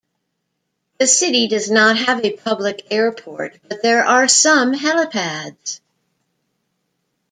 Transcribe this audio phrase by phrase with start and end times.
[0.97, 5.79] The city does not have a public airport, but there are some helipads.